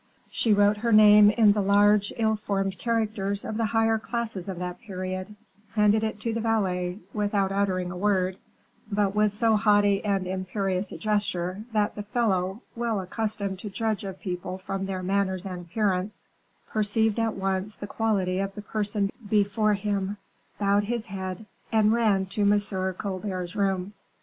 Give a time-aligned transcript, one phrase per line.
[0.31, 4.57] She wrote her name in the large, ill formed characters of the higher classes of
[4.57, 5.35] that period,
[5.75, 8.37] handed it to the valet, without uttering a word,
[8.91, 14.03] but with so haughty and imperious a gesture, that the fellow, well accustomed to judge
[14.03, 16.27] of people from their manners and appearance,
[16.71, 20.17] perceived at once the quality of the person before him,
[20.57, 22.59] bowed his head, and ran to M.
[22.95, 23.93] Colbert's room.